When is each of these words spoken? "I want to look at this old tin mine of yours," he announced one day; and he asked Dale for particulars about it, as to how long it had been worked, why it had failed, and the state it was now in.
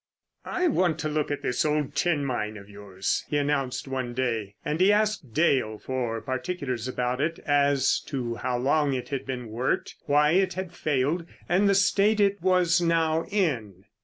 "I 0.47 0.67
want 0.67 0.97
to 1.01 1.09
look 1.09 1.29
at 1.29 1.43
this 1.43 1.63
old 1.63 1.93
tin 1.93 2.25
mine 2.25 2.57
of 2.57 2.67
yours," 2.67 3.23
he 3.29 3.37
announced 3.37 3.87
one 3.87 4.15
day; 4.15 4.55
and 4.65 4.81
he 4.81 4.91
asked 4.91 5.31
Dale 5.31 5.77
for 5.77 6.19
particulars 6.21 6.87
about 6.87 7.21
it, 7.21 7.37
as 7.45 7.99
to 8.07 8.37
how 8.37 8.57
long 8.57 8.93
it 8.93 9.09
had 9.09 9.27
been 9.27 9.49
worked, 9.49 9.93
why 10.07 10.31
it 10.31 10.55
had 10.55 10.73
failed, 10.73 11.27
and 11.47 11.69
the 11.69 11.75
state 11.75 12.19
it 12.19 12.41
was 12.41 12.81
now 12.81 13.25
in. 13.25 13.85